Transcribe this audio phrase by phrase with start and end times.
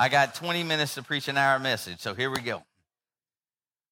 [0.00, 2.62] I got 20 minutes to preach an hour message, so here we go.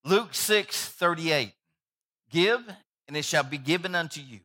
[0.05, 1.53] Luke 6 38.
[2.31, 2.61] Give,
[3.09, 4.41] and it shall be given unto you.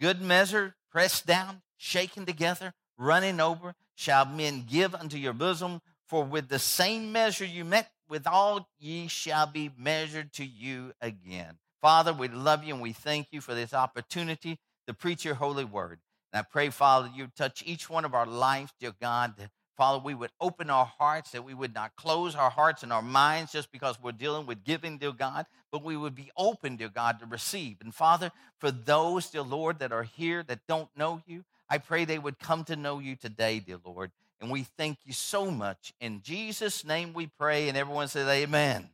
[0.00, 5.82] Good measure, pressed down, shaken together, running over, shall men give unto your bosom.
[6.06, 11.58] For with the same measure you met withal, ye shall be measured to you again.
[11.82, 15.64] Father, we love you and we thank you for this opportunity to preach your holy
[15.64, 16.00] word.
[16.32, 19.34] And I pray, Father, you touch each one of our lives, dear God.
[19.76, 23.02] Father, we would open our hearts, that we would not close our hearts and our
[23.02, 26.88] minds just because we're dealing with giving, dear God, but we would be open, dear
[26.88, 27.78] God, to receive.
[27.80, 32.04] And Father, for those, dear Lord, that are here that don't know you, I pray
[32.04, 34.12] they would come to know you today, dear Lord.
[34.40, 35.92] And we thank you so much.
[36.00, 37.68] In Jesus' name we pray.
[37.68, 38.90] And everyone says, Amen.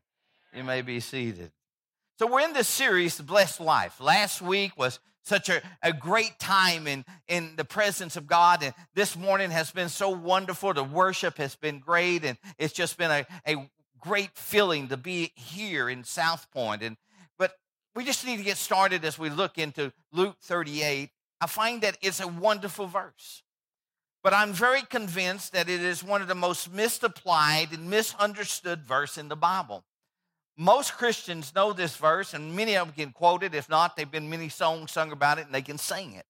[0.55, 1.51] You may be seated.
[2.19, 4.01] So we're in this series, The Blessed Life.
[4.01, 8.62] Last week was such a, a great time in, in the presence of God.
[8.62, 10.73] And this morning has been so wonderful.
[10.74, 12.24] The worship has been great.
[12.24, 13.70] And it's just been a, a
[14.01, 16.82] great feeling to be here in South Point.
[16.82, 16.96] And
[17.38, 17.52] but
[17.95, 21.10] we just need to get started as we look into Luke 38.
[21.40, 23.43] I find that it's a wonderful verse.
[24.23, 29.16] But I'm very convinced that it is one of the most misapplied and misunderstood verse
[29.16, 29.84] in the Bible.
[30.61, 33.55] Most Christians know this verse, and many of them can quote it.
[33.55, 36.27] If not, they've been many songs sung about it and they can sing it.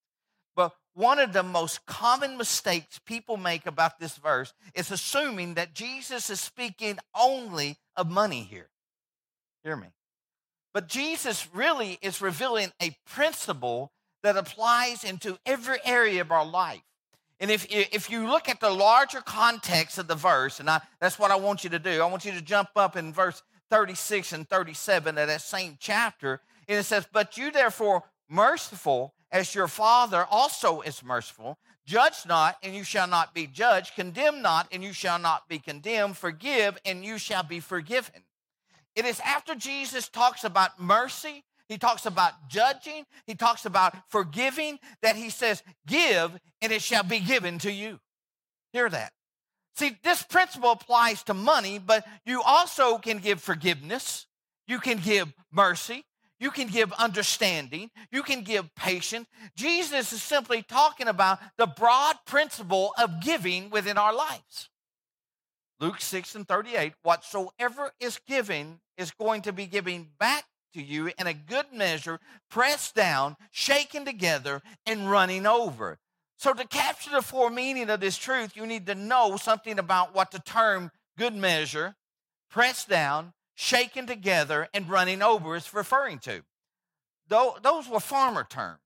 [0.54, 5.74] But one of the most common mistakes people make about this verse is assuming that
[5.74, 8.68] Jesus is speaking only of money here.
[9.64, 9.88] Hear me.
[10.72, 13.90] But Jesus really is revealing a principle
[14.22, 16.82] that applies into every area of our life.
[17.40, 21.18] And if, if you look at the larger context of the verse, and I, that's
[21.18, 24.32] what I want you to do, I want you to jump up in verse 36
[24.32, 26.40] and 37 of that same chapter.
[26.68, 31.58] And it says, But you therefore merciful as your Father also is merciful.
[31.86, 33.94] Judge not, and you shall not be judged.
[33.94, 36.16] Condemn not, and you shall not be condemned.
[36.16, 38.22] Forgive, and you shall be forgiven.
[38.94, 44.80] It is after Jesus talks about mercy he talks about judging, he talks about forgiving,
[45.02, 48.00] that he says, Give, and it shall be given to you.
[48.72, 49.12] Hear that.
[49.76, 54.26] See, this principle applies to money, but you also can give forgiveness,
[54.66, 56.04] you can give mercy,
[56.38, 59.28] you can give understanding, you can give patience.
[59.56, 64.70] Jesus is simply talking about the broad principle of giving within our lives.
[65.78, 70.44] Luke 6 and 38 whatsoever is given is going to be giving back
[70.74, 72.20] to you in a good measure,
[72.50, 75.98] pressed down, shaken together, and running over.
[76.40, 80.14] So, to capture the full meaning of this truth, you need to know something about
[80.14, 81.96] what the term good measure,
[82.48, 86.42] pressed down, shaken together, and running over is referring to.
[87.28, 88.80] Those were farmer terms.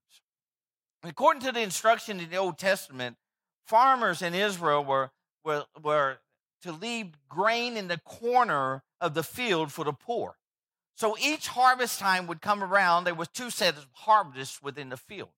[1.04, 3.18] According to the instruction in the Old Testament,
[3.64, 5.12] farmers in Israel were,
[5.44, 6.16] were, were
[6.62, 10.34] to leave grain in the corner of the field for the poor.
[10.96, 14.96] So each harvest time would come around, there was two sets of harvests within the
[14.96, 15.30] field.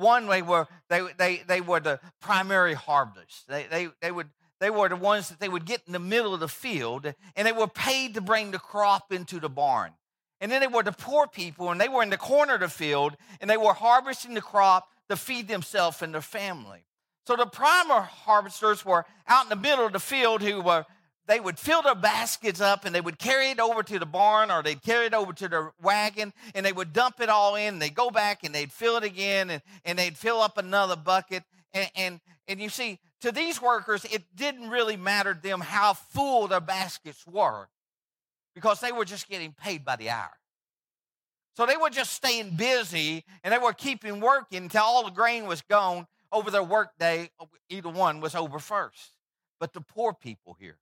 [0.00, 3.46] One they were they they they were the primary harvest.
[3.48, 6.32] They they they would they were the ones that they would get in the middle
[6.34, 9.92] of the field, and they were paid to bring the crop into the barn.
[10.40, 12.68] And then they were the poor people, and they were in the corner of the
[12.68, 16.84] field, and they were harvesting the crop to feed themselves and their family.
[17.26, 20.86] So the primary harvesters were out in the middle of the field who were
[21.30, 24.50] they would fill their baskets up and they would carry it over to the barn
[24.50, 27.78] or they'd carry it over to their wagon and they would dump it all in.
[27.78, 31.44] They'd go back and they'd fill it again and, and they'd fill up another bucket.
[31.72, 35.92] And, and, and you see, to these workers, it didn't really matter to them how
[35.92, 37.68] full their baskets were
[38.56, 40.36] because they were just getting paid by the hour.
[41.56, 45.46] So they were just staying busy and they were keeping working until all the grain
[45.46, 47.30] was gone over their workday.
[47.68, 49.12] Either one was over first.
[49.60, 50.78] But the poor people here,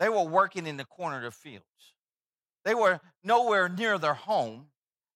[0.00, 1.64] they were working in the corner of the fields.
[2.64, 4.66] They were nowhere near their home.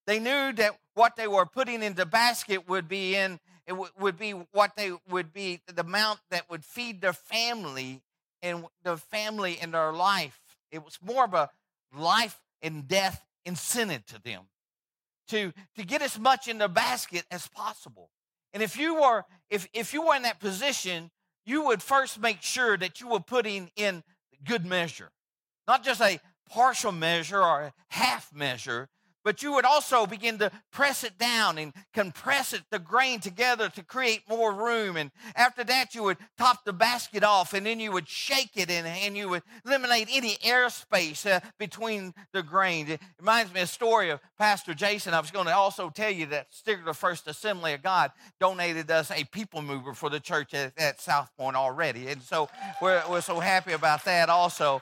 [0.06, 4.18] They knew that what they were putting in the basket would be in it would
[4.18, 8.00] be what they would be the amount that would feed their family
[8.42, 10.40] and the family in their life.
[10.72, 11.50] It was more of a
[11.94, 14.44] life and death incentive to them
[15.28, 18.10] to, to get as much in the basket as possible.
[18.52, 21.10] And if you were if if you were in that position,
[21.44, 24.02] you would first make sure that you were putting in
[24.44, 25.10] good measure,
[25.66, 28.88] not just a partial measure or a half measure,
[29.28, 33.68] but you would also begin to press it down and compress it, the grain together
[33.68, 34.96] to create more room.
[34.96, 38.70] And after that, you would top the basket off and then you would shake it
[38.70, 42.88] and, and you would eliminate any airspace uh, between the grain.
[42.88, 45.12] It reminds me of a story of Pastor Jason.
[45.12, 49.10] I was going to also tell you that Stigler First Assembly of God donated us
[49.10, 52.08] a people mover for the church at, at South Point already.
[52.08, 52.48] And so
[52.80, 54.80] we're, we're so happy about that also.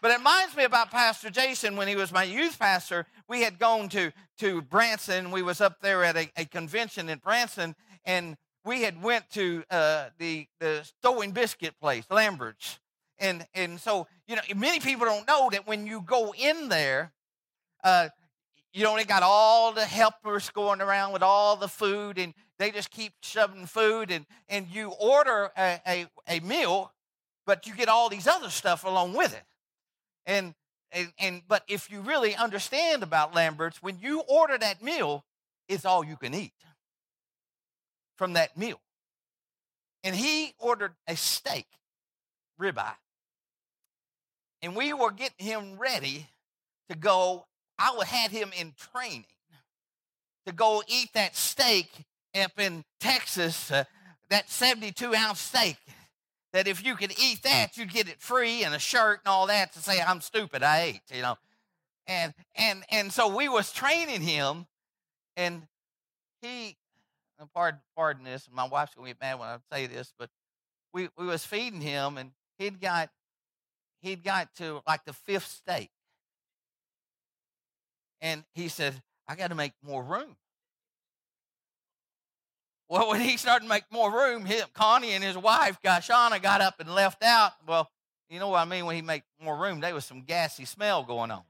[0.00, 3.06] But it reminds me about Pastor Jason when he was my youth pastor.
[3.28, 5.30] We had gone to, to Branson.
[5.30, 7.74] We was up there at a, a convention in Branson,
[8.04, 12.78] and we had went to uh, the, the Stowing Biscuit place, Lambert's.
[13.18, 17.12] And, and so, you know, many people don't know that when you go in there,
[17.82, 18.08] uh,
[18.72, 22.90] you only got all the helpers going around with all the food, and they just
[22.90, 26.92] keep shoving food, and, and you order a, a, a meal,
[27.46, 29.42] but you get all these other stuff along with it.
[30.28, 30.54] And,
[30.92, 35.24] and, and but if you really understand about Lambert's, when you order that meal,
[35.68, 36.52] it's all you can eat
[38.16, 38.78] from that meal.
[40.04, 41.66] And he ordered a steak,
[42.60, 42.94] ribeye.
[44.60, 46.28] And we were getting him ready
[46.90, 47.46] to go.
[47.78, 49.24] I had him in training
[50.46, 51.88] to go eat that steak
[52.38, 53.84] up in Texas, uh,
[54.28, 55.76] that 72 ounce steak
[56.58, 59.46] that if you could eat that, you'd get it free and a shirt and all
[59.46, 61.38] that to say I'm stupid, I ate, you know.
[62.08, 64.66] And and and so we was training him,
[65.36, 65.68] and
[66.42, 66.76] he,
[67.54, 70.30] pardon pardon this, my wife's gonna get mad when I say this, but
[70.92, 73.10] we we was feeding him, and he'd got
[74.00, 75.92] he'd got to like the fifth steak,
[78.20, 80.34] and he said, I got to make more room.
[82.88, 86.62] Well, when he started to make more room, him, Connie and his wife, Gashana, got
[86.62, 87.52] up and left out.
[87.66, 87.90] Well,
[88.30, 91.02] you know what I mean when he made more room, there was some gassy smell
[91.02, 91.42] going on.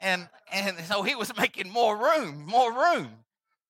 [0.00, 3.10] And, and so he was making more room, more room.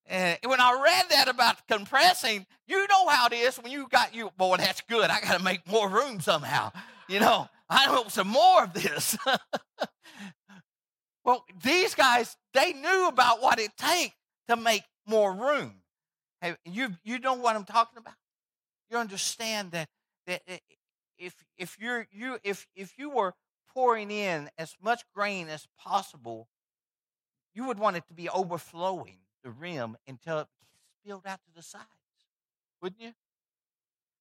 [0.06, 4.14] And when I read that about compressing, you know how it is when you got
[4.14, 5.08] you, boy, that's good.
[5.08, 6.72] I got to make more room somehow.
[7.08, 9.16] You know, I want some more of this.
[11.24, 14.14] well, these guys, they knew about what it takes
[14.48, 15.79] to make more room.
[16.40, 18.14] Hey, you you know what I'm talking about?
[18.90, 19.88] You understand that
[20.26, 20.42] that
[21.18, 23.34] if if you're you if if you were
[23.72, 26.48] pouring in as much grain as possible,
[27.54, 30.48] you would want it to be overflowing the rim until it
[31.02, 31.86] spilled out to the sides,
[32.80, 33.12] wouldn't you?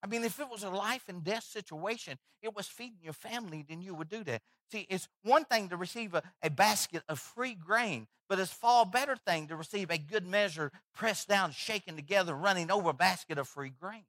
[0.01, 3.65] I mean, if it was a life and death situation, it was feeding your family,
[3.67, 4.41] then you would do that.
[4.71, 8.85] See, it's one thing to receive a, a basket of free grain, but it's far
[8.85, 13.37] better thing to receive a good measure, pressed down, shaken together, running over a basket
[13.37, 14.05] of free grain.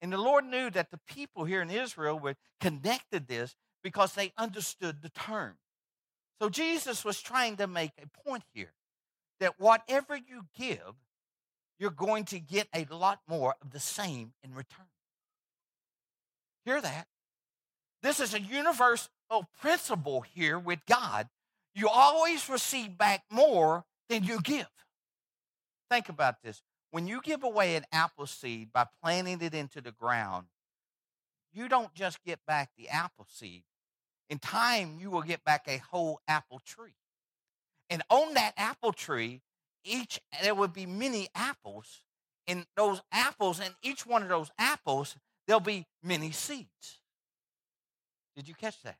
[0.00, 4.32] And the Lord knew that the people here in Israel were connected this because they
[4.38, 5.56] understood the term.
[6.40, 8.72] So Jesus was trying to make a point here
[9.40, 10.94] that whatever you give,
[11.78, 14.86] you're going to get a lot more of the same in return.
[16.64, 17.06] Hear that?
[18.02, 19.10] This is a universal
[19.60, 21.28] principle here with God.
[21.74, 24.68] You always receive back more than you give.
[25.90, 26.62] Think about this.
[26.90, 30.46] When you give away an apple seed by planting it into the ground,
[31.52, 33.64] you don't just get back the apple seed.
[34.30, 36.94] In time, you will get back a whole apple tree.
[37.90, 39.42] And on that apple tree,
[39.84, 42.00] each there would be many apples
[42.46, 45.16] in those apples and each one of those apples
[45.46, 47.00] there'll be many seeds.
[48.36, 48.96] Did you catch that?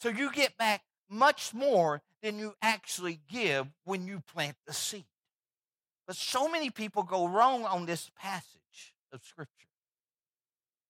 [0.00, 5.04] So you get back much more than you actually give when you plant the seed.
[6.06, 9.68] But so many people go wrong on this passage of scripture.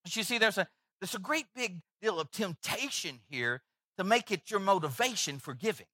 [0.02, 0.66] But you see there's a
[1.00, 3.60] there's a great big deal of temptation here
[3.98, 5.86] to make it your motivation for giving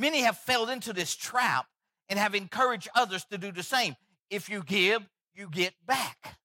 [0.00, 1.66] Many have fell into this trap
[2.08, 3.96] and have encouraged others to do the same.
[4.30, 6.38] If you give, you get back.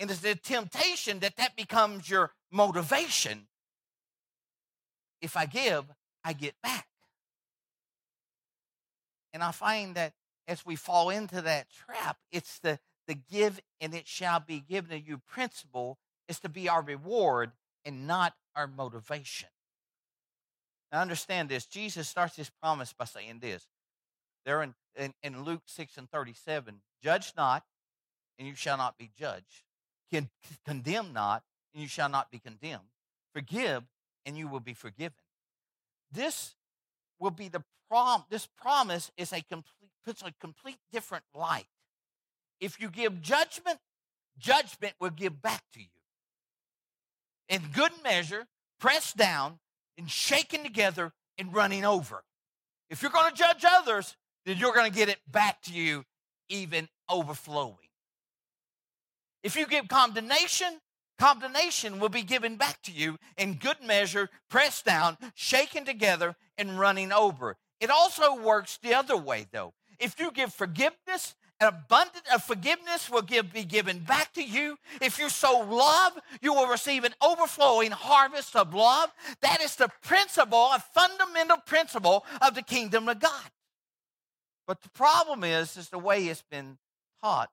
[0.00, 3.46] And it's the temptation that that becomes your motivation.
[5.22, 5.84] If I give,
[6.24, 6.88] I get back.
[9.32, 10.14] And I find that
[10.48, 14.90] as we fall into that trap, it's the, the give and it shall be given
[14.90, 17.52] to you principle is to be our reward
[17.84, 19.50] and not our motivation.
[20.92, 21.66] Now, understand this.
[21.66, 23.66] Jesus starts his promise by saying this.
[24.44, 27.62] There in, in, in Luke 6 and 37 Judge not,
[28.38, 29.62] and you shall not be judged.
[30.10, 30.28] Can,
[30.66, 31.42] condemn not,
[31.74, 32.88] and you shall not be condemned.
[33.34, 33.82] Forgive,
[34.24, 35.16] and you will be forgiven.
[36.10, 36.54] This
[37.18, 38.24] will be the prom.
[38.30, 41.66] This promise is a complete puts a complete different light.
[42.60, 43.78] If you give judgment,
[44.38, 45.86] judgment will give back to you.
[47.48, 48.46] In good measure,
[48.78, 49.58] pressed down,
[49.98, 52.22] and shaken together and running over.
[52.90, 56.04] If you're going to judge others, then you're going to get it back to you
[56.48, 57.76] even overflowing.
[59.42, 60.80] If you give condemnation,
[61.18, 66.78] condemnation will be given back to you in good measure, pressed down, shaken together, and
[66.78, 67.56] running over.
[67.80, 69.74] It also works the other way, though.
[69.98, 74.78] If you give forgiveness, an abundance of forgiveness will give, be given back to you.
[75.00, 79.10] If you sow love, you will receive an overflowing harvest of love.
[79.40, 83.50] That is the principle, a fundamental principle of the kingdom of God.
[84.66, 86.76] But the problem is, is the way it's been
[87.22, 87.50] taught,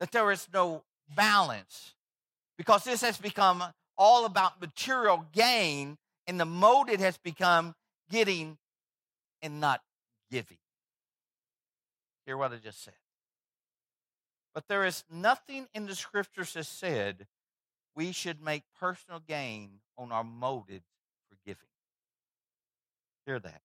[0.00, 0.82] that there is no
[1.14, 1.94] balance
[2.58, 3.62] because this has become
[3.96, 7.74] all about material gain, and the mode it has become
[8.10, 8.58] getting
[9.42, 9.80] and not
[10.30, 10.58] giving.
[12.26, 12.94] Hear what I just said.
[14.54, 17.26] But there is nothing in the scriptures that said
[17.94, 20.86] we should make personal gain on our motives
[21.28, 21.68] for giving.
[23.26, 23.62] Hear that.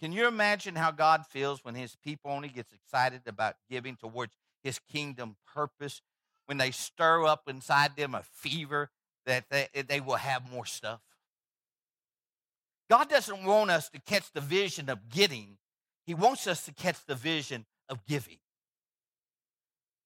[0.00, 4.32] Can you imagine how God feels when his people only gets excited about giving towards
[4.62, 6.00] his kingdom purpose
[6.46, 8.90] when they stir up inside them a fever
[9.26, 11.00] that they, they will have more stuff?
[12.88, 15.58] God doesn't want us to catch the vision of getting,
[16.06, 18.38] He wants us to catch the vision of giving.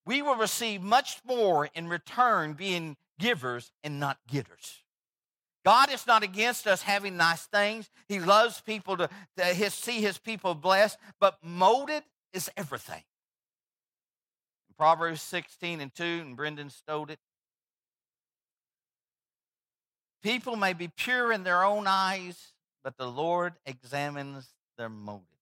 [0.06, 4.82] We will receive much more in return being givers and not getters.
[5.64, 7.90] God is not against us having nice things.
[8.06, 9.08] He loves people to,
[9.38, 12.02] to his, see his people blessed, but molded
[12.34, 13.02] is everything.
[14.76, 17.18] Proverbs 16 and 2, and Brendan stole it.
[20.22, 25.33] People may be pure in their own eyes, but the Lord examines their motives.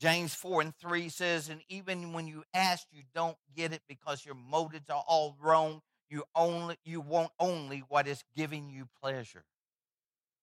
[0.00, 4.24] James 4 and 3 says, And even when you ask, you don't get it because
[4.24, 5.82] your motives are all wrong.
[6.08, 9.44] You only you want only what is giving you pleasure.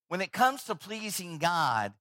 [0.06, 1.92] When it comes to pleasing God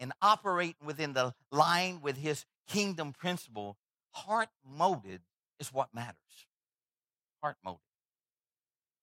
[0.00, 3.76] and operating within the line with his kingdom principle,
[4.10, 5.20] heart motive
[5.60, 6.16] is what matters.
[7.42, 7.80] Heart motive.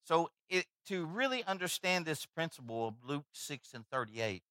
[0.03, 4.43] So, it, to really understand this principle of Luke 6 and 38,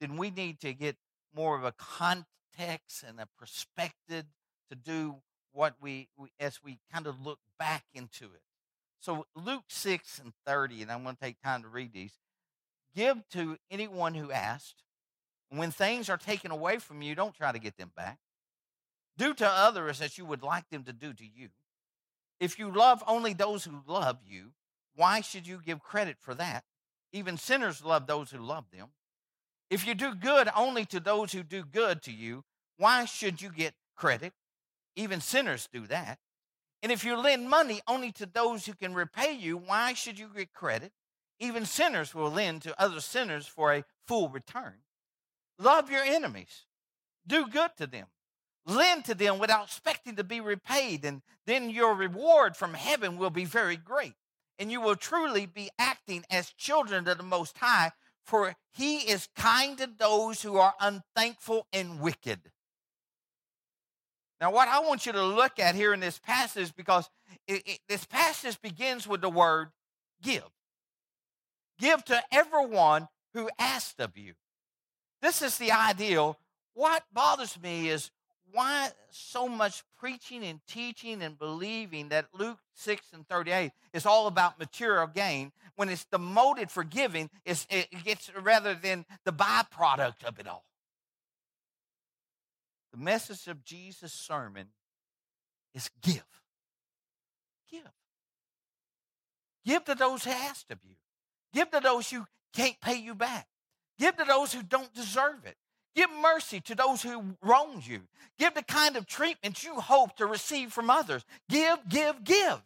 [0.00, 0.96] then we need to get
[1.34, 2.26] more of a context
[2.58, 4.24] and a perspective
[4.70, 5.16] to do
[5.52, 8.42] what we, we as we kind of look back into it.
[9.00, 12.12] So, Luke 6 and 30, and I'm going to take time to read these.
[12.94, 14.82] Give to anyone who asked.
[15.50, 18.18] When things are taken away from you, don't try to get them back.
[19.16, 21.48] Do to others as you would like them to do to you.
[22.38, 24.52] If you love only those who love you,
[24.94, 26.64] why should you give credit for that?
[27.12, 28.88] Even sinners love those who love them.
[29.70, 32.44] If you do good only to those who do good to you,
[32.76, 34.32] why should you get credit?
[34.96, 36.18] Even sinners do that.
[36.82, 40.30] And if you lend money only to those who can repay you, why should you
[40.34, 40.92] get credit?
[41.40, 44.74] Even sinners will lend to other sinners for a full return.
[45.58, 46.66] Love your enemies,
[47.26, 48.06] do good to them,
[48.64, 53.30] lend to them without expecting to be repaid, and then your reward from heaven will
[53.30, 54.14] be very great
[54.58, 57.92] and you will truly be acting as children of the Most High,
[58.28, 62.38] for he is kind to those who are unthankful and wicked.
[64.38, 67.08] Now, what I want you to look at here in this passage, because
[67.46, 69.70] it, it, this passage begins with the word
[70.22, 70.44] give.
[71.78, 74.34] Give to everyone who asked of you.
[75.22, 76.38] This is the ideal.
[76.74, 78.10] What bothers me is
[78.52, 84.26] why so much preaching and teaching and believing that Luke 6 and 38 is all
[84.26, 90.24] about material gain when it's the motive for giving it gets rather than the byproduct
[90.24, 90.64] of it all.
[92.92, 94.68] The message of Jesus' sermon
[95.74, 96.24] is give.
[97.70, 97.80] Give.
[99.64, 100.96] Give to those who asked of you.
[101.52, 103.46] Give to those who can't pay you back.
[103.98, 105.56] Give to those who don't deserve it.
[105.98, 108.02] Give mercy to those who wronged you.
[108.38, 111.24] Give the kind of treatment you hope to receive from others.
[111.48, 112.62] Give, give, give.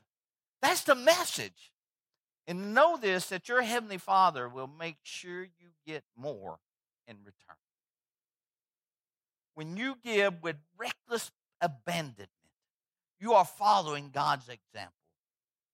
[0.60, 1.72] That's the message.
[2.46, 6.58] And know this that your Heavenly Father will make sure you get more
[7.08, 7.56] in return.
[9.54, 11.30] When you give with reckless
[11.62, 12.28] abandonment,
[13.18, 14.92] you are following God's example.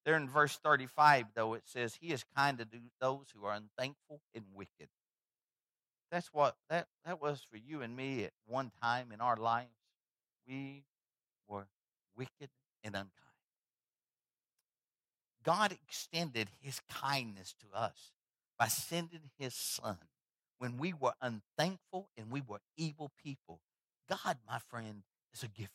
[0.05, 2.69] There in verse 35, though, it says, He is kind to
[3.01, 4.91] those who are unthankful and wicked.
[6.11, 9.69] That's what that, that was for you and me at one time in our lives.
[10.47, 10.85] We
[11.47, 11.67] were
[12.17, 12.51] wicked
[12.83, 13.13] and unkind.
[15.45, 18.13] God extended his kindness to us
[18.59, 19.99] by sending his son
[20.59, 23.61] when we were unthankful and we were evil people.
[24.09, 25.71] God, my friend, is a giver.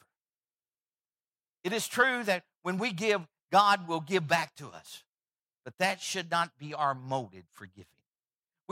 [1.64, 3.22] It is true that when we give,
[3.52, 5.04] God will give back to us.
[5.64, 7.88] But that should not be our motive for giving.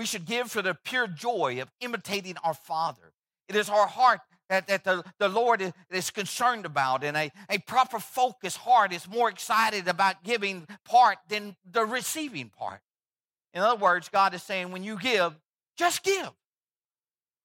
[0.01, 3.13] We should give for the pure joy of imitating our Father.
[3.47, 7.59] It is our heart that, that the, the Lord is, concerned about, and a, a
[7.59, 12.79] proper focused heart is more excited about giving part than the receiving part.
[13.53, 15.35] In other words, God is saying, when you give,
[15.77, 16.31] just give.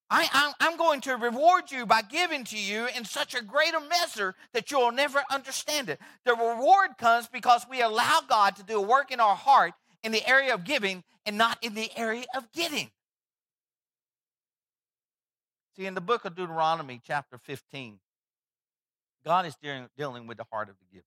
[0.08, 4.34] I, am going to reward you by giving to you in such a greater measure
[4.54, 6.00] that you'll never understand it.
[6.24, 10.12] The reward comes because we allow God to do a work in our heart in
[10.12, 12.90] the area of giving and not in the area of getting.
[15.76, 17.98] See, in the book of Deuteronomy, chapter 15,
[19.24, 21.04] God is dealing, dealing with the heart of the giver.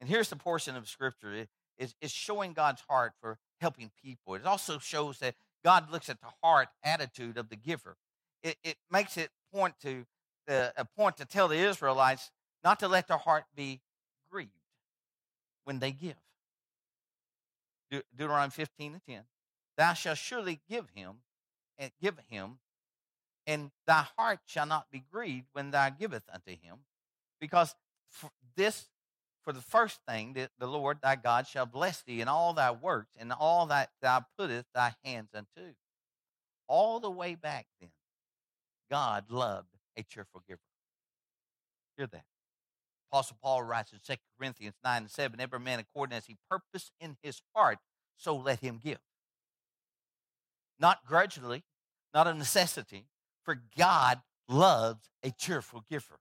[0.00, 4.34] And here's the portion of scripture it is, is showing God's heart for helping people.
[4.34, 7.96] It also shows that God looks at the heart attitude of the giver.
[8.42, 10.04] It, it makes it point to
[10.46, 12.30] the, a point to tell the Israelites
[12.64, 13.80] not to let their heart be
[14.30, 14.50] grieved
[15.64, 16.16] when they give.
[17.92, 19.22] De- Deuteronomy 15 and 10.
[19.76, 21.18] Thou shalt surely give him
[21.78, 22.58] and give him,
[23.46, 26.78] and thy heart shall not be grieved when thou giveth unto him,
[27.40, 27.74] because
[28.08, 28.88] for this
[29.42, 32.70] for the first thing that the Lord thy God shall bless thee in all thy
[32.70, 35.74] works and all that thou puttest thy hands unto.
[36.68, 37.90] All the way back then,
[38.90, 40.60] God loved a cheerful giver.
[41.96, 42.24] Hear that.
[43.12, 46.92] Apostle Paul writes in 2 Corinthians 9 and 7 Every man according as he purposed
[46.98, 47.78] in his heart,
[48.16, 49.00] so let him give.
[50.80, 51.62] Not grudgingly,
[52.14, 53.04] not a necessity,
[53.44, 56.20] for God loves a cheerful giver.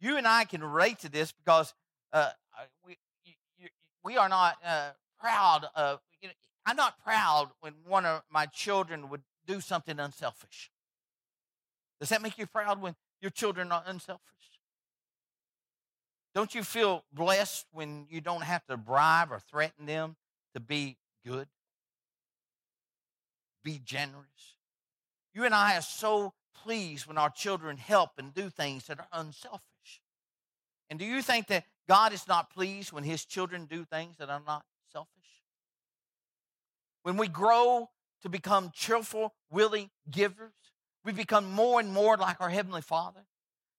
[0.00, 1.74] You and I can relate to this because
[2.12, 2.30] uh,
[2.86, 2.96] we,
[3.58, 3.68] you,
[4.04, 8.46] we are not uh, proud of, you know, I'm not proud when one of my
[8.46, 10.70] children would do something unselfish.
[11.98, 14.53] Does that make you proud when your children are unselfish?
[16.34, 20.16] Don't you feel blessed when you don't have to bribe or threaten them
[20.54, 21.46] to be good?
[23.62, 24.56] Be generous.
[25.32, 29.08] You and I are so pleased when our children help and do things that are
[29.12, 29.62] unselfish.
[30.90, 34.30] And do you think that God is not pleased when his children do things that
[34.30, 35.10] are not selfish.
[37.02, 37.90] When we grow
[38.22, 40.52] to become cheerful, willing givers,
[41.04, 43.26] we become more and more like our Heavenly Father.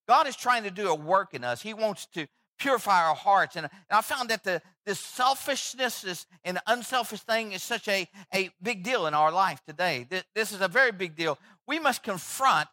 [0.07, 1.63] God is trying to do a work in us.
[1.63, 3.55] He wants to purify our hearts.
[3.55, 7.87] And, and I found that the, this selfishness is, and the unselfish thing is such
[7.87, 10.07] a, a big deal in our life today.
[10.09, 11.37] This, this is a very big deal.
[11.67, 12.67] We must confront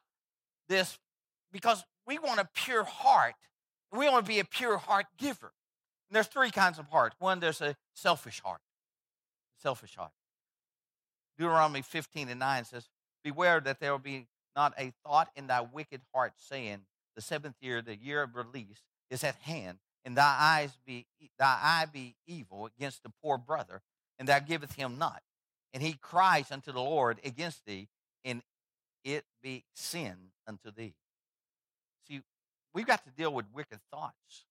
[0.69, 0.99] this
[1.53, 3.35] because we want a pure heart
[3.93, 5.53] we want to be a pure heart giver.
[6.09, 7.15] And there's three kinds of heart.
[7.19, 8.61] One, there's a selfish heart.
[9.63, 10.13] Selfish heart.
[11.39, 12.89] Deuteronomy 15 and 9 says,
[13.23, 14.27] Beware that there will be
[14.57, 16.81] not a thought in thy wicked heart, saying,
[17.15, 18.81] The seventh year, the year of release,
[19.13, 21.07] is at hand, and thy eyes be
[21.39, 23.83] thy eye be evil against the poor brother,
[24.19, 25.23] and thou giveth him not.
[25.75, 27.89] And he cries unto the Lord against thee,
[28.25, 28.43] and
[29.05, 30.95] it be sin unto thee.
[32.09, 32.23] See,
[32.75, 34.47] we've got to deal with wicked thoughts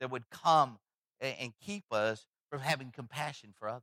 [0.00, 0.78] that would come
[1.20, 3.82] and keep us from having compassion for others.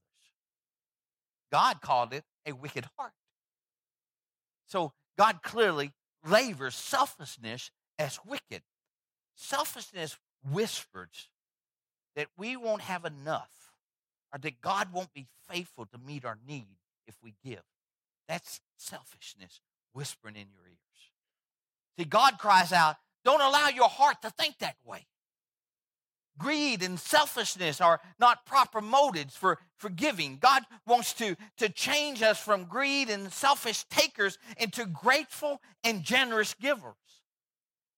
[1.52, 3.14] God called it a wicked heart.
[4.68, 5.92] So God clearly
[6.28, 8.62] labors selfishness as wicked.
[9.36, 10.18] Selfishness
[10.50, 11.30] whispers
[12.16, 13.50] that we won't have enough
[14.32, 17.64] or that God won't be faithful to meet our need if we give.
[18.28, 19.62] That's selfishness
[19.94, 20.78] whispering in your ears.
[21.98, 25.06] See, God cries out, don't allow your heart to think that way.
[26.40, 30.38] Greed and selfishness are not proper motives for, for giving.
[30.38, 36.56] God wants to, to change us from greed and selfish takers into grateful and generous
[36.56, 36.96] givers.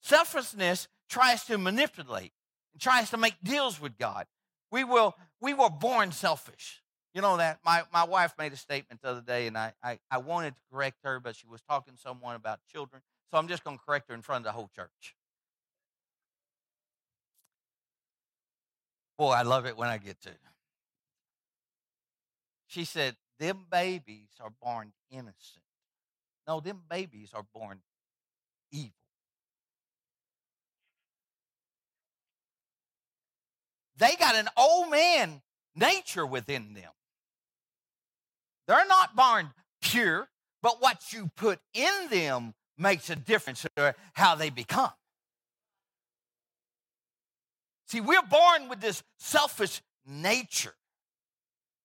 [0.02, 2.34] Selfishness tries to manipulate
[2.74, 4.26] and tries to make deals with God.
[4.72, 6.82] We, will, we were born selfish.
[7.13, 7.60] You know that?
[7.63, 10.62] My, my wife made a statement the other day, and I, I, I wanted to
[10.72, 13.02] correct her, but she was talking to someone about children.
[13.32, 15.15] So I'm just going to correct her in front of the whole church.
[19.18, 20.30] Boy, I love it when I get to.
[22.68, 25.63] She said, Them babies are born innocent.
[26.48, 27.80] No, them babies are born
[28.72, 28.91] evil.
[33.97, 35.41] They got an old man
[35.75, 36.91] nature within them.
[38.67, 40.27] They're not born pure,
[40.62, 44.91] but what you put in them makes a difference to how they become.
[47.88, 50.73] See, we're born with this selfish nature.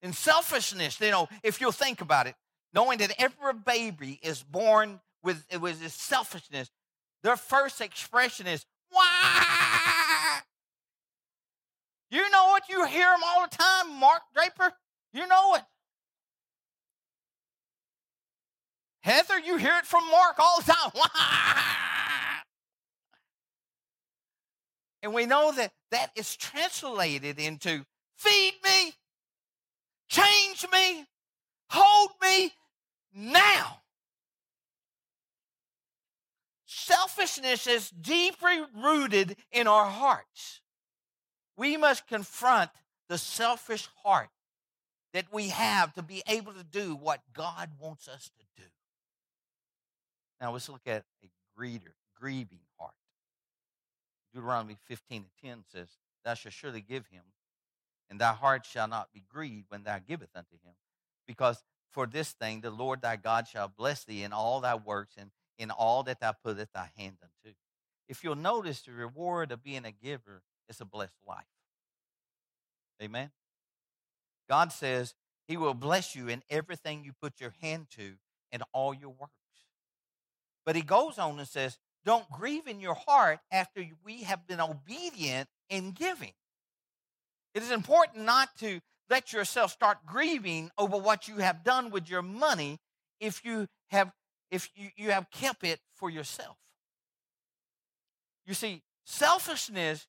[0.02, 2.34] And selfishness, you know, if you'll think about it,
[2.72, 6.70] knowing that every baby is born with, with this selfishness,
[7.22, 9.59] their first expression is, why?
[12.10, 12.68] You know what?
[12.68, 14.74] You hear them all the time, Mark Draper.
[15.12, 15.62] You know it.
[19.02, 20.90] Heather, you hear it from Mark all the time.
[25.02, 27.84] and we know that that is translated into
[28.16, 28.92] feed me,
[30.08, 31.06] change me,
[31.70, 32.52] hold me
[33.14, 33.78] now.
[36.66, 40.60] Selfishness is deeply rooted in our hearts.
[41.60, 42.70] We must confront
[43.10, 44.30] the selfish heart
[45.12, 48.68] that we have to be able to do what God wants us to do.
[50.40, 51.28] Now let's look at a
[51.60, 52.94] greeter, grieving heart.
[54.32, 55.88] Deuteronomy 15 and 10 says,
[56.24, 57.24] Thou shalt surely give him,
[58.08, 60.72] and thy heart shall not be grieved when thou giveth unto him.
[61.26, 65.16] Because for this thing the Lord thy God shall bless thee in all thy works
[65.18, 67.54] and in all that thou puttest thy hand unto.
[68.08, 70.40] If you'll notice, the reward of being a giver
[70.70, 71.44] is a blessed life.
[73.02, 73.30] Amen.
[74.48, 75.14] God says
[75.46, 78.12] he will bless you in everything you put your hand to
[78.52, 79.32] and all your works.
[80.64, 84.60] But he goes on and says, don't grieve in your heart after we have been
[84.60, 86.32] obedient in giving.
[87.54, 92.08] It is important not to let yourself start grieving over what you have done with
[92.08, 92.78] your money
[93.18, 94.12] if you have
[94.50, 96.56] if you, you have kept it for yourself.
[98.46, 100.06] You see, selfishness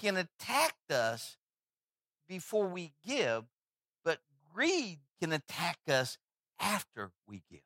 [0.00, 1.36] can attack us
[2.28, 3.44] before we give,
[4.04, 4.18] but
[4.52, 6.18] greed can attack us
[6.60, 7.60] after we give.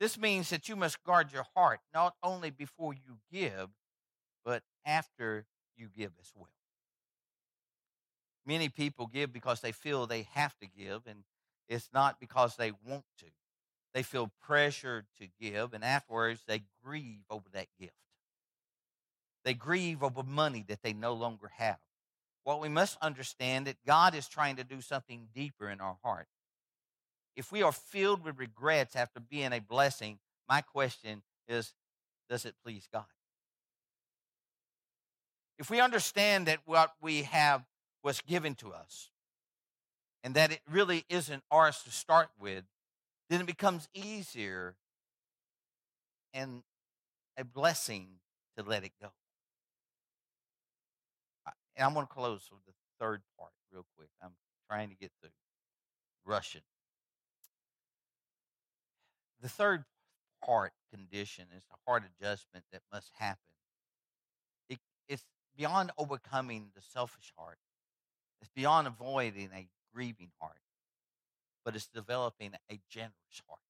[0.00, 3.68] This means that you must guard your heart not only before you give,
[4.44, 6.48] but after you give as well.
[8.44, 11.22] Many people give because they feel they have to give, and
[11.68, 13.26] it's not because they want to.
[13.94, 17.94] They feel pressured to give, and afterwards they grieve over that gift.
[19.44, 21.78] They grieve over money that they no longer have.
[22.44, 26.26] What we must understand that God is trying to do something deeper in our heart.
[27.36, 31.72] If we are filled with regrets after being a blessing, my question is
[32.28, 33.04] does it please God?
[35.58, 37.64] If we understand that what we have
[38.02, 39.10] was given to us
[40.24, 42.64] and that it really isn't ours to start with,
[43.28, 44.76] then it becomes easier
[46.34, 46.62] and
[47.36, 48.08] a blessing
[48.56, 49.08] to let it go.
[51.76, 54.10] And I'm going to close with the third part real quick.
[54.22, 54.32] I'm
[54.68, 55.30] trying to get through
[56.24, 56.62] Russian.
[59.40, 59.84] The third
[60.44, 63.38] part condition is the heart adjustment that must happen.
[64.68, 65.24] It, it's
[65.56, 67.58] beyond overcoming the selfish heart.
[68.40, 70.58] It's beyond avoiding a grieving heart
[71.64, 73.60] but it's developing a generous heart.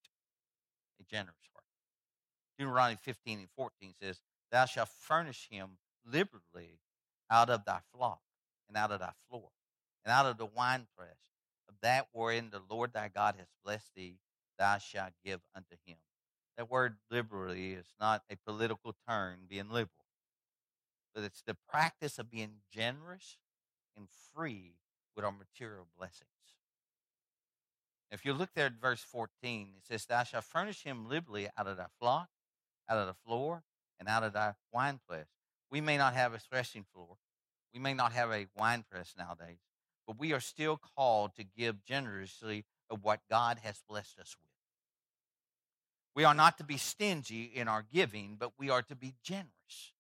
[1.01, 1.65] A generous heart.
[2.59, 6.79] Deuteronomy 15 and 14 says, Thou shalt furnish him liberally
[7.33, 8.21] out of thy flock
[8.69, 9.49] and out of thy floor
[10.05, 11.17] and out of the winepress
[11.69, 14.19] of that wherein the Lord thy God has blessed thee,
[14.59, 15.97] thou shalt give unto him.
[16.59, 19.89] That word liberally is not a political term, being liberal,
[21.15, 23.39] but it's the practice of being generous
[23.97, 24.75] and free
[25.17, 26.29] with our material blessings.
[28.11, 31.67] If you look there at verse 14, it says, Thou shalt furnish him liberally out
[31.67, 32.29] of thy flock,
[32.87, 33.63] out of the floor,
[33.99, 35.29] and out of thy winepress.
[35.73, 37.17] We may not have a threshing floor.
[37.73, 39.57] We may not have a wine press nowadays,
[40.07, 44.51] but we are still called to give generously of what God has blessed us with.
[46.15, 49.95] We are not to be stingy in our giving, but we are to be generous.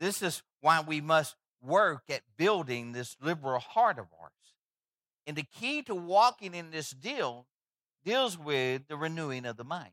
[0.00, 4.32] This is why we must work at building this liberal heart of ours.
[5.24, 7.46] And the key to walking in this deal
[8.04, 9.92] deals with the renewing of the mind.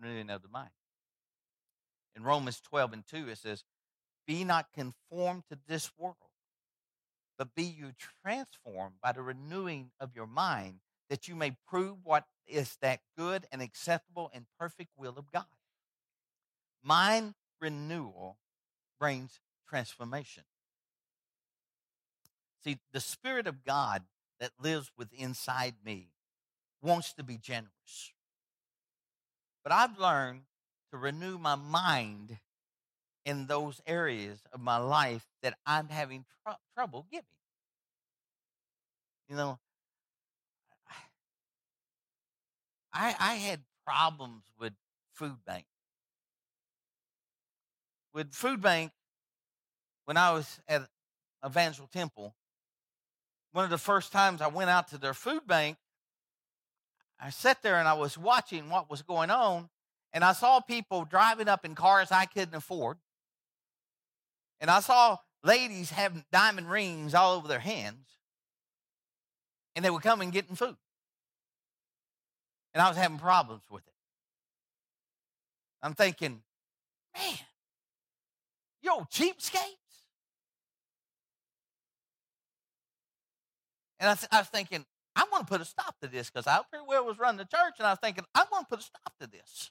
[0.00, 0.70] Renewing of the mind.
[2.16, 3.64] In Romans 12 and 2, it says,
[4.26, 6.16] Be not conformed to this world,
[7.38, 7.92] but be you
[8.22, 13.46] transformed by the renewing of your mind, that you may prove what is that good
[13.52, 15.44] and acceptable and perfect will of God.
[16.82, 18.38] Mind renewal
[18.98, 20.44] brings transformation.
[22.64, 24.02] See, the Spirit of God
[24.38, 26.08] that lives within inside me
[26.82, 28.12] wants to be generous.
[29.62, 30.42] But I've learned
[30.90, 32.38] to renew my mind
[33.24, 37.24] in those areas of my life that I'm having tr- trouble giving.
[39.28, 39.58] You know,
[42.92, 44.72] I, I had problems with
[45.12, 45.66] food bank.
[48.12, 48.90] With food bank,
[50.06, 50.88] when I was at
[51.46, 52.34] Evangel Temple,
[53.52, 55.76] one of the first times I went out to their food bank,
[57.20, 59.68] I sat there and I was watching what was going on,
[60.12, 62.98] and I saw people driving up in cars I couldn't afford.
[64.60, 68.06] And I saw ladies having diamond rings all over their hands,
[69.74, 70.76] and they were coming getting food.
[72.74, 73.94] And I was having problems with it.
[75.82, 76.42] I'm thinking,
[77.16, 77.38] man,
[78.90, 79.76] old cheapskates.
[83.98, 86.46] And I, th- I was thinking, I'm going to put a stop to this because
[86.46, 88.80] I pretty well was running the church, and I was thinking, I'm going to put
[88.80, 89.70] a stop to this.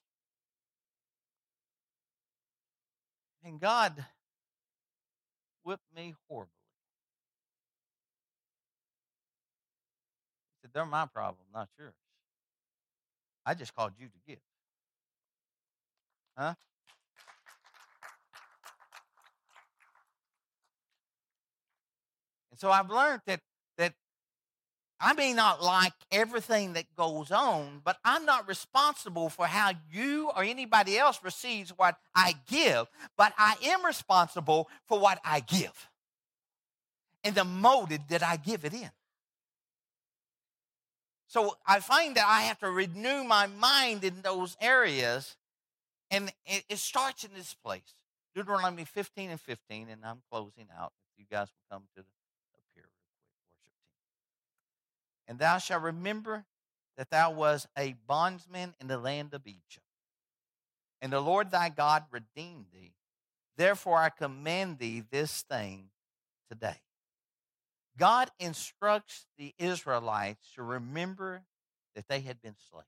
[3.43, 4.05] And God
[5.63, 6.51] whipped me horribly.
[10.53, 11.93] He said, They're my problem, not yours.
[13.45, 14.39] I just called you to give.
[16.37, 16.53] Huh?
[22.51, 23.39] And so I've learned that
[23.77, 23.93] that
[24.99, 30.29] I may not like everything that goes on, but I'm not responsible for how you
[30.35, 35.89] or anybody else receives what I give, but I am responsible for what I give
[37.23, 38.89] and the motive that I give it in.
[41.27, 45.37] So I find that I have to renew my mind in those areas,
[46.09, 47.93] and it, starts in this place.
[48.35, 50.91] Deuteronomy 15 and 15, and I'm closing out.
[51.13, 52.18] If you guys will come to the
[55.29, 56.45] And thou shalt remember
[56.97, 59.85] that thou was a bondsman in the land of Egypt.
[61.01, 62.95] And the Lord thy God redeemed thee.
[63.55, 65.91] Therefore I command thee this thing
[66.49, 66.81] today.
[67.95, 71.43] God instructs the Israelites to remember
[71.95, 72.87] that they had been slaves.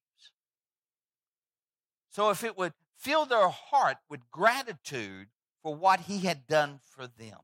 [2.10, 5.28] So if it would fill their heart with gratitude
[5.62, 7.38] for what he had done for them.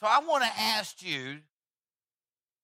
[0.00, 1.40] So I want to ask you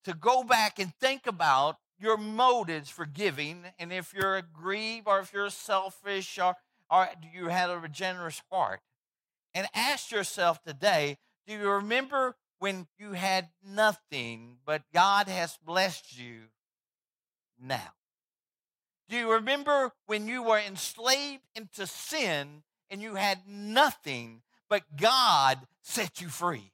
[0.04, 5.06] to go back and think about your motives for giving and if you're a aggrieved
[5.06, 6.54] or if you're selfish or,
[6.90, 8.80] or do you have a generous heart.
[9.54, 16.18] And ask yourself today do you remember when you had nothing, but God has blessed
[16.18, 16.48] you
[17.60, 17.92] now?
[19.08, 25.66] Do you remember when you were enslaved into sin and you had nothing, but God
[25.82, 26.72] set you free?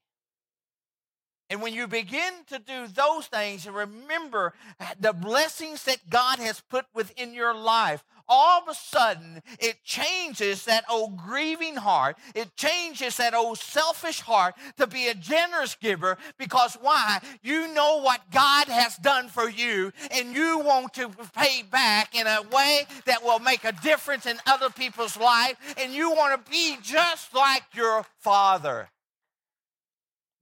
[1.50, 4.54] And when you begin to do those things and remember
[5.00, 10.64] the blessings that God has put within your life, all of a sudden it changes
[10.66, 12.16] that old grieving heart.
[12.36, 17.18] It changes that old selfish heart to be a generous giver because why?
[17.42, 22.28] You know what God has done for you and you want to pay back in
[22.28, 26.50] a way that will make a difference in other people's life and you want to
[26.50, 28.88] be just like your father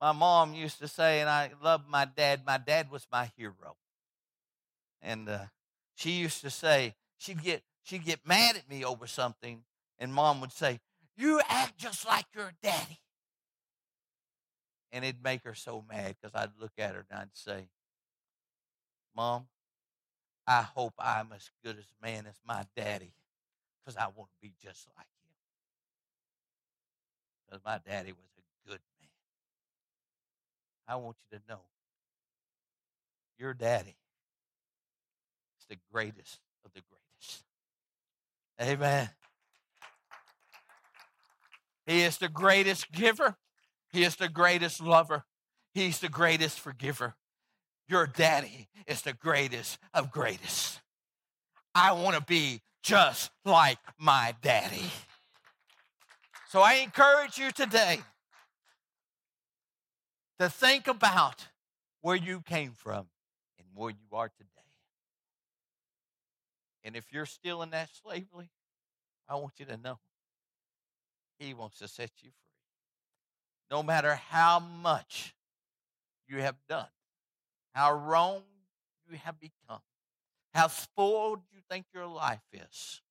[0.01, 3.77] my mom used to say, and I love my dad, my dad was my hero.
[5.03, 5.47] And uh,
[5.95, 9.63] she used to say, she'd get, she'd get mad at me over something,
[9.99, 10.81] and mom would say,
[11.17, 13.01] You act just like your daddy.
[14.93, 17.69] And it'd make her so mad because I'd look at her and I'd say,
[19.15, 19.47] Mom,
[20.47, 23.13] I hope I'm as good as man as my daddy
[23.85, 25.35] because I want to be just like him.
[27.45, 28.29] Because my daddy was
[30.89, 31.61] I want you to know
[33.39, 33.97] your daddy
[35.61, 37.45] is the greatest of the greatest.
[38.61, 39.11] Amen.
[41.87, 43.37] He is the greatest giver.
[43.93, 45.25] He is the greatest lover.
[45.75, 47.15] He's the greatest forgiver.
[47.87, 50.81] Your daddy is the greatest of greatest.
[51.75, 54.91] I want to be just like my daddy.
[56.49, 58.01] So I encourage you today
[60.39, 61.49] to think about
[62.01, 63.07] where you came from
[63.59, 64.49] and where you are today.
[66.85, 68.51] And if you're still in that slavery,
[69.29, 69.99] I want you to know
[71.39, 73.71] He wants to set you free.
[73.71, 75.35] No matter how much
[76.27, 76.89] you have done,
[77.75, 78.43] how wrong
[79.11, 79.81] you have become,
[80.55, 83.03] how spoiled you think your life is,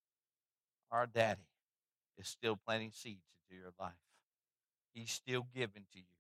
[0.92, 1.48] our daddy
[2.18, 3.94] is still planting seeds into your life.
[4.94, 6.17] He's still giving to you.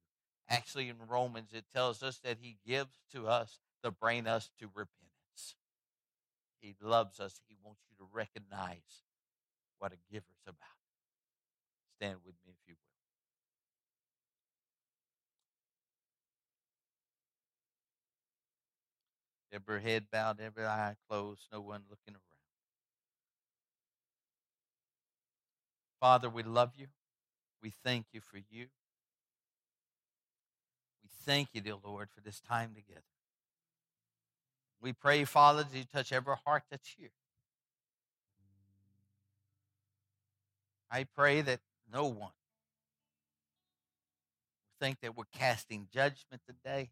[0.49, 4.67] Actually, in Romans, it tells us that He gives to us to bring us to
[4.67, 5.55] repentance.
[6.61, 7.41] He loves us.
[7.47, 9.03] He wants you to recognize
[9.79, 10.57] what a giver is about.
[11.97, 12.75] Stand with me if you
[19.51, 19.59] will.
[19.59, 22.21] Every head bowed, every eye closed, no one looking around.
[25.99, 26.87] Father, we love you.
[27.61, 28.67] We thank you for you
[31.27, 33.01] thank you, dear Lord, for this time together.
[34.81, 37.09] We pray, Father, that you touch every heart that's here.
[40.89, 41.59] I pray that
[41.91, 42.29] no one will
[44.79, 46.91] think that we're casting judgment today.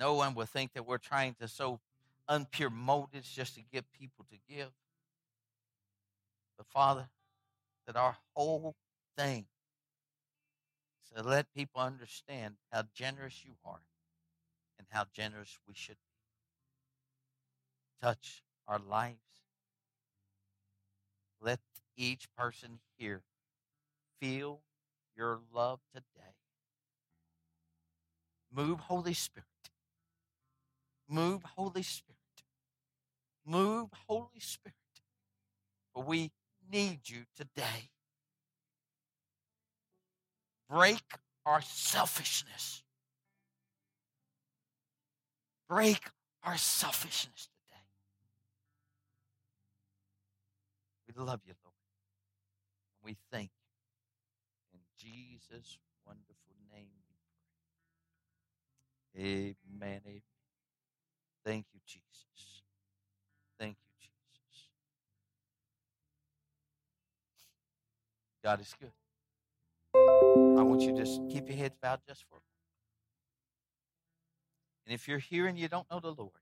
[0.00, 1.78] No one will think that we're trying to so
[2.28, 4.70] unpure motives just to get people to give.
[6.56, 7.08] But Father,
[7.86, 8.74] that our whole
[9.16, 9.46] thing
[11.14, 13.82] is to let people understand how generous you are
[14.78, 18.06] and how generous we should be.
[18.06, 19.18] Touch our lives.
[21.40, 21.60] Let
[21.96, 23.22] each person here
[24.20, 24.60] feel
[25.16, 26.34] your love today.
[28.52, 29.46] Move, Holy Spirit.
[31.08, 32.16] Move, Holy Spirit.
[33.44, 34.74] Move, Holy Spirit.
[35.94, 36.30] For we
[36.70, 37.90] need you today.
[40.70, 41.02] Break
[41.46, 42.82] our selfishness.
[45.68, 46.00] Break
[46.42, 47.82] our selfishness today.
[51.06, 51.74] We love you, Lord.
[52.96, 53.50] And we thank
[54.72, 54.78] you.
[54.78, 56.88] In Jesus' wonderful name
[59.14, 59.56] we pray.
[59.74, 60.00] Amen.
[60.06, 60.22] Amen.
[61.44, 62.62] Thank you, Jesus.
[63.58, 64.68] Thank you, Jesus.
[68.42, 68.92] God is good.
[70.58, 72.44] I want you to just keep your heads bowed just for a moment.
[74.86, 76.32] And if you're here and you don't know the Lord,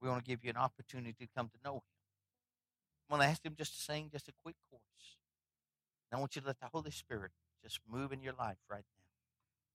[0.00, 1.82] we want to give you an opportunity to come to know Him.
[3.08, 5.16] I'm going to ask Him just to sing just a quick chorus.
[6.10, 8.84] And I want you to let the Holy Spirit just move in your life right
[8.84, 9.04] now.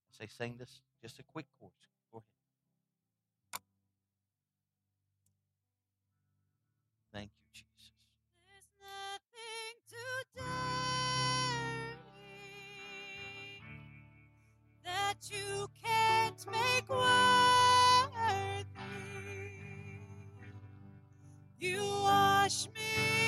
[0.09, 1.73] I say, sing this, just a quick chorus.
[2.11, 3.61] Go ahead.
[7.13, 7.91] Thank you, Jesus.
[8.47, 10.74] There's nothing
[15.23, 17.05] you can't make worthy.
[21.59, 23.24] You wash me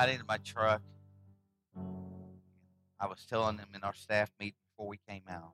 [0.00, 0.80] got into my truck.
[2.98, 5.52] I was telling them in our staff meeting before we came out.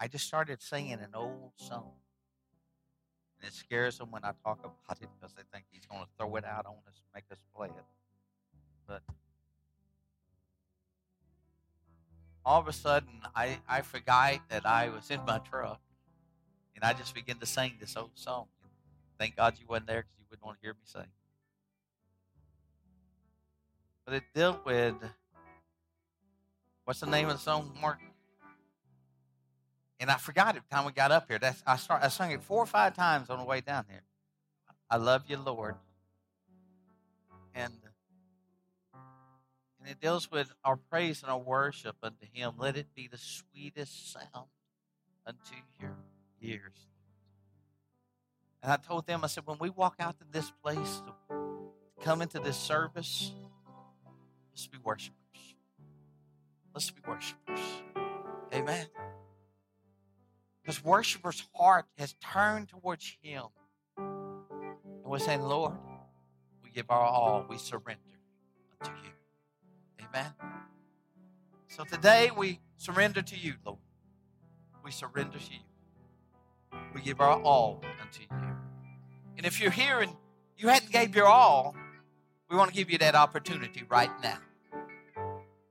[0.00, 1.92] I just started singing an old song.
[3.38, 6.08] And it scares them when I talk about it because they think he's going to
[6.18, 7.84] throw it out on us and make us play it.
[8.88, 9.02] But
[12.44, 15.80] all of a sudden, I, I forgot that I was in my truck
[16.74, 18.46] and I just began to sing this old song.
[19.20, 21.06] Thank God you wasn't there because you wouldn't want to hear me sing.
[24.04, 24.94] But it dealt with
[26.84, 27.98] what's the name of the song, Mark?
[30.00, 31.38] And I forgot it the time we got up here.
[31.38, 34.02] That's I start I sang it four or five times on the way down here.
[34.90, 35.76] I love you, Lord.
[37.54, 37.72] And
[39.80, 42.54] and it deals with our praise and our worship unto Him.
[42.58, 44.48] Let it be the sweetest sound
[45.26, 45.96] unto your
[46.40, 46.86] ears.
[48.62, 51.02] And I told them, I said, when we walk out to this place
[52.00, 53.32] come into this service,
[54.52, 55.16] let's be worshipers.
[56.74, 57.60] Let's be worshipers.
[58.54, 58.86] Amen.
[60.62, 63.44] Because worshipers' heart has turned towards Him.
[63.96, 65.74] And we're saying, Lord,
[66.62, 68.00] we give our all, we surrender
[68.80, 70.06] unto you.
[70.06, 70.32] Amen.
[71.68, 73.78] So today we surrender to you, Lord.
[74.84, 76.78] We surrender to you.
[76.94, 78.28] We give our all unto you.
[79.36, 80.12] And if you're here and
[80.58, 81.74] you hadn't gave your all,
[82.52, 84.36] we want to give you that opportunity right now.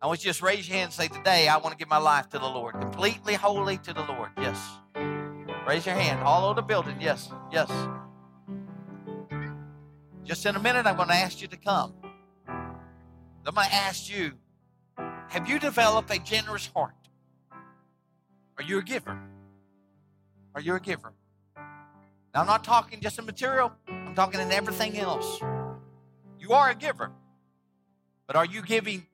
[0.02, 1.88] I want you to just raise your hand and say, Today I want to give
[1.88, 4.32] my life to the Lord, completely holy to the Lord.
[4.36, 4.60] Yes.
[5.68, 6.98] Raise your hand all over the building.
[7.00, 7.72] Yes, yes.
[10.24, 11.94] Just in a minute, I'm going to ask you to come.
[12.48, 14.32] I'm going to ask you
[15.30, 16.96] Have you developed a generous heart?
[18.58, 19.20] Are you a giver?
[20.56, 21.14] Are you a giver?
[22.34, 25.42] Now, I'm not talking just in material, I'm talking in everything else.
[26.54, 27.12] Are a giver,
[28.28, 29.06] but are you giving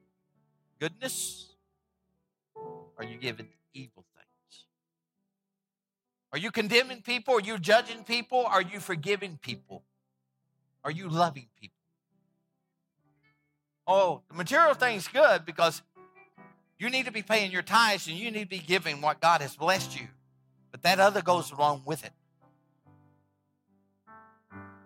[0.80, 1.54] goodness?
[2.98, 4.66] Are you giving evil things?
[6.34, 7.36] Are you condemning people?
[7.36, 8.46] Are you judging people?
[8.46, 9.84] Are you forgiving people?
[10.84, 11.76] Are you loving people?
[13.86, 15.82] Oh, the material thing's good because
[16.80, 19.42] you need to be paying your tithes and you need to be giving what God
[19.42, 20.08] has blessed you.
[20.72, 22.12] But that other goes along with it.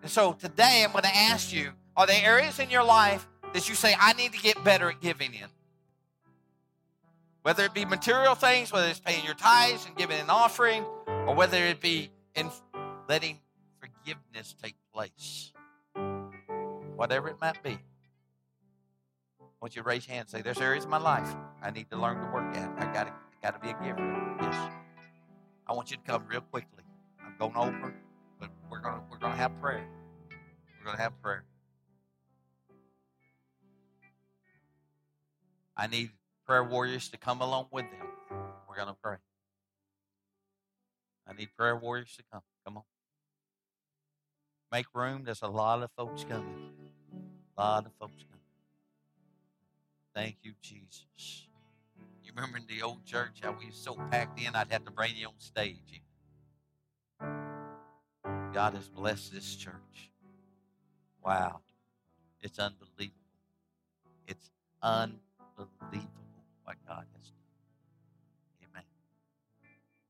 [0.02, 3.68] And so today I'm going to ask you are there areas in your life that
[3.68, 5.48] you say, I need to get better at giving in?
[7.42, 11.34] Whether it be material things, whether it's paying your tithes and giving an offering, or
[11.34, 12.50] whether it be in
[13.08, 13.38] letting
[13.80, 15.52] forgiveness take place.
[16.96, 17.78] Whatever it might be.
[19.40, 21.70] I want you to raise your hand and say, There's areas in my life I
[21.70, 22.70] need to learn to work at.
[22.78, 23.12] I gotta
[23.42, 24.36] gotta be a giver.
[24.40, 24.70] Yes.
[25.66, 26.84] I want you to come real quickly.
[27.24, 27.94] I'm going over,
[28.40, 29.86] but we're gonna we're gonna have prayer.
[30.78, 31.44] We're gonna have prayer.
[35.82, 36.10] I need
[36.46, 38.06] prayer warriors to come along with them.
[38.68, 39.16] We're gonna pray.
[41.26, 42.42] I need prayer warriors to come.
[42.64, 42.84] Come on.
[44.70, 45.24] Make room.
[45.24, 46.70] There's a lot of folks coming.
[47.58, 48.44] A lot of folks coming.
[50.14, 51.48] Thank you, Jesus.
[52.22, 54.92] You remember in the old church how we were so packed in, I'd have to
[54.92, 56.00] bring you on stage.
[58.52, 60.12] God has blessed this church.
[61.24, 61.62] Wow.
[62.40, 63.16] It's unbelievable.
[64.28, 64.48] It's
[64.80, 68.70] unbelievable what God has done.
[68.70, 68.84] Amen.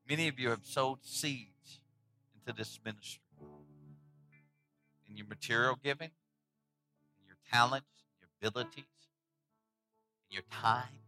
[0.09, 1.81] Many of you have sowed seeds
[2.35, 3.21] into this ministry.
[5.09, 6.11] In your material giving,
[7.21, 7.87] in your talents,
[8.19, 8.85] your abilities,
[10.31, 11.01] in your time.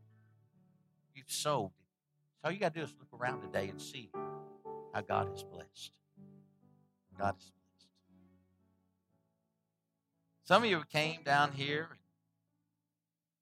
[1.15, 1.71] You've sowed.
[2.43, 4.11] So all you got to do is look around today and see
[4.93, 5.93] how God is blessed.
[7.19, 7.89] God is blessed.
[10.45, 11.99] Some of you came down here and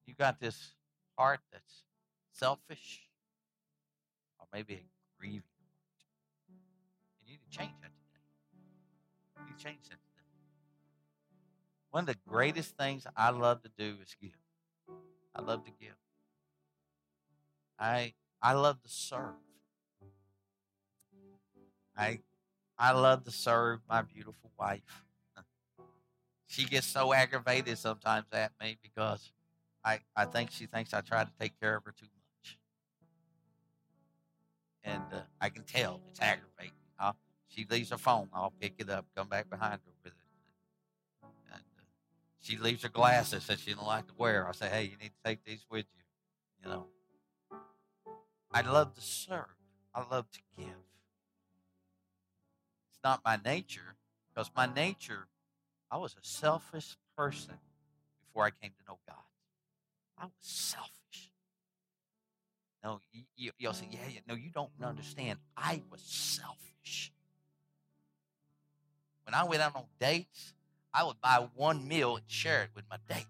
[0.07, 0.74] you got this
[1.22, 1.84] heart that's
[2.32, 3.06] selfish
[4.40, 4.82] or maybe a
[5.20, 6.56] grieving heart.
[7.24, 8.24] You need to change that today.
[9.38, 10.26] You need to change that today.
[11.92, 14.32] One of the greatest things I love to do is give.
[15.32, 15.94] I love to give.
[17.78, 19.36] I I love to serve.
[21.96, 22.18] I
[22.76, 25.04] I love to serve my beautiful wife.
[26.48, 29.32] She gets so aggravated sometimes at me because
[29.85, 32.59] I, I think she thinks I try to take care of her too much.
[34.85, 36.72] And uh, I can tell it's aggravating.
[37.55, 38.28] She leaves her phone.
[38.33, 40.18] I'll pick it up, come back behind her with it.
[41.53, 41.83] And uh,
[42.41, 44.49] she leaves her glasses that she don't like to wear.
[44.49, 46.64] I say, hey, you need to take these with you.
[46.64, 46.87] You know.
[48.51, 49.55] I love to serve.
[49.95, 50.66] I love to give.
[52.89, 53.97] It's not my nature
[54.33, 55.26] because my nature,
[55.91, 57.55] I was a selfish person
[58.26, 59.16] before I came to know God.
[60.22, 61.32] I was selfish.
[62.84, 63.00] No,
[63.36, 65.40] you'll say, yeah, yeah, no, you don't understand.
[65.56, 67.12] I was selfish.
[69.24, 70.54] When I went out on dates,
[70.94, 73.26] I would buy one meal and share it with my date.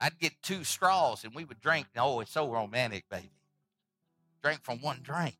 [0.00, 1.86] I'd get two straws and we would drink.
[1.96, 3.30] Oh, it's so romantic, baby.
[4.42, 5.36] Drink from one drink.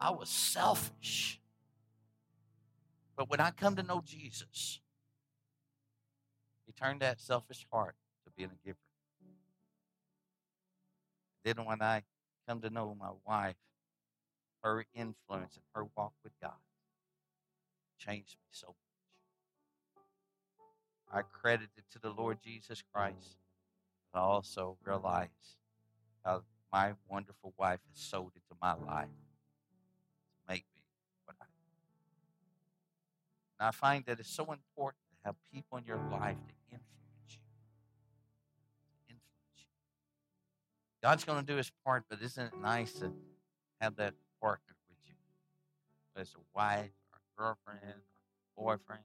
[0.00, 1.40] I was selfish.
[3.16, 4.80] But when I come to know Jesus,
[6.78, 8.78] turned that selfish heart to being a giver.
[11.44, 12.02] Then when I
[12.46, 13.56] come to know my wife,
[14.62, 16.52] her influence and her walk with God
[17.98, 18.76] changed me so much.
[21.10, 23.38] I credit it to the Lord Jesus Christ.
[24.12, 25.56] But I also realize
[26.24, 30.82] how my wonderful wife has sowed into my life to make me
[31.24, 31.50] what I am.
[33.58, 37.40] And I find that it's so important have people in your life to influence you.
[39.08, 39.64] Influence you.
[41.02, 43.12] God's going to do his part, but isn't it nice to
[43.80, 45.14] have that partner with you?
[46.12, 48.02] Whether it's a wife or a girlfriend
[48.56, 49.02] or boyfriend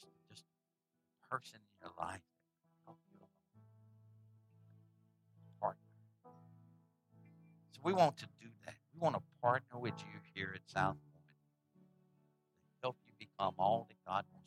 [0.00, 2.22] just, just a person in your life.
[7.72, 8.74] So we want to do that.
[8.94, 11.34] We want to partner with you here at South Mormon
[12.62, 14.41] to help you become all that God wants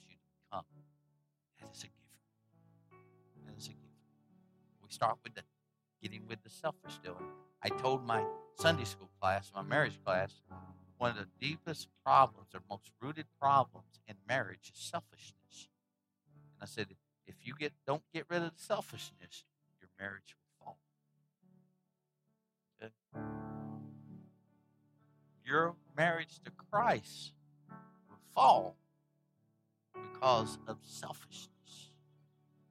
[4.95, 5.41] start with the
[6.01, 7.17] getting with the selfish deal.
[7.61, 8.23] I told my
[8.55, 10.41] Sunday school class, my marriage class,
[10.97, 15.67] one of the deepest problems or most rooted problems in marriage is selfishness.
[16.53, 16.87] And I said,
[17.27, 19.43] if you get don't get rid of the selfishness,
[19.81, 20.77] your marriage will fall.
[22.81, 22.93] Okay?
[25.45, 27.33] Your marriage to Christ
[28.09, 28.77] will fall
[29.93, 31.49] because of selfishness.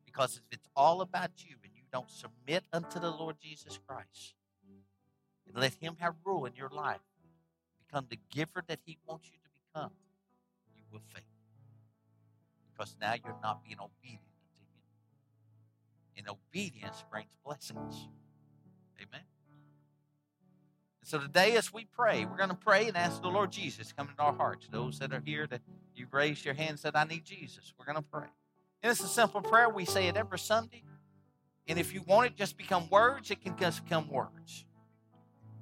[0.06, 1.56] Because if it's all about you
[1.94, 4.34] don't submit unto the Lord Jesus Christ
[5.46, 6.98] and let Him have rule in your life,
[7.86, 9.92] become the giver that He wants you to become,
[10.74, 11.22] you will fail
[12.72, 14.74] because now you're not being obedient unto Him.
[16.16, 18.08] And obedience brings blessings.
[19.00, 19.22] Amen.
[21.00, 23.92] And So today, as we pray, we're going to pray and ask the Lord Jesus
[23.92, 24.66] come into our hearts.
[24.68, 25.60] Those that are here that
[25.94, 27.72] you raise your hand said, I need Jesus.
[27.78, 28.26] We're going to pray.
[28.82, 29.68] And it's a simple prayer.
[29.68, 30.82] We say it every Sunday.
[31.66, 34.64] And if you want it just become words, it can just become words.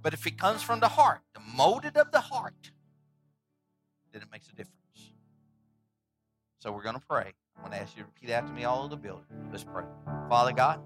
[0.02, 2.72] But if it comes from the heart, the motive of the heart,
[4.12, 4.76] then it makes a difference.
[6.58, 7.32] So we're going to pray.
[7.56, 9.24] I'm going to ask you to repeat after me all over the building.
[9.50, 9.84] Let's pray.
[10.28, 10.80] Father God,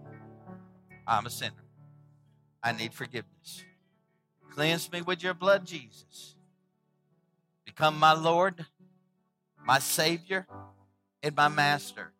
[1.06, 1.64] I'm a sinner.
[2.62, 3.64] I need forgiveness.
[4.50, 6.34] Cleanse me with your blood, Jesus.
[7.64, 8.66] Become my Lord,
[9.64, 10.46] my Savior,
[11.22, 12.12] and my Master.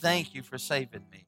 [0.00, 1.27] Thank you for saving me.